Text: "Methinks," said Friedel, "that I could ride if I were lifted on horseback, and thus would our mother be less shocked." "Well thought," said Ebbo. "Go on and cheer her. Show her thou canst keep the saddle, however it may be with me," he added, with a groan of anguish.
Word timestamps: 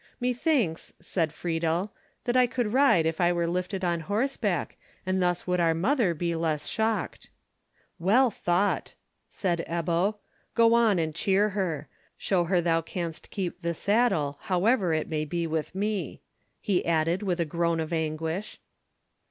"Methinks," 0.19 0.93
said 0.99 1.31
Friedel, 1.31 1.93
"that 2.23 2.35
I 2.35 2.47
could 2.47 2.73
ride 2.73 3.05
if 3.05 3.21
I 3.21 3.31
were 3.31 3.45
lifted 3.45 3.85
on 3.85 3.99
horseback, 3.99 4.75
and 5.05 5.21
thus 5.21 5.45
would 5.45 5.59
our 5.59 5.75
mother 5.75 6.15
be 6.15 6.33
less 6.33 6.65
shocked." 6.65 7.29
"Well 7.99 8.31
thought," 8.31 8.95
said 9.29 9.63
Ebbo. 9.69 10.15
"Go 10.55 10.73
on 10.73 10.97
and 10.97 11.13
cheer 11.13 11.49
her. 11.49 11.87
Show 12.17 12.45
her 12.45 12.61
thou 12.61 12.81
canst 12.81 13.29
keep 13.29 13.61
the 13.61 13.75
saddle, 13.75 14.39
however 14.41 14.91
it 14.91 15.07
may 15.07 15.23
be 15.23 15.45
with 15.45 15.75
me," 15.75 16.21
he 16.59 16.83
added, 16.83 17.21
with 17.21 17.39
a 17.39 17.45
groan 17.45 17.79
of 17.79 17.93
anguish. 17.93 18.59